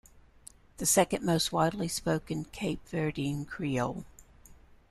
It 0.03 0.07
is 0.09 0.77
the 0.77 0.85
second 0.87 1.23
most 1.23 1.51
widely 1.51 1.87
spoken 1.87 2.45
Cape 2.45 2.83
Verdean 2.89 3.45
creole. 3.47 4.03